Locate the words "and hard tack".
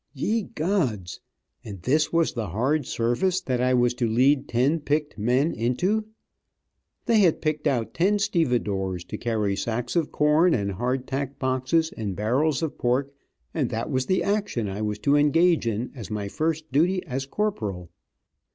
10.55-11.37